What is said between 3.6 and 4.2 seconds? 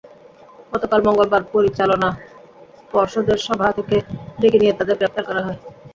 থেকে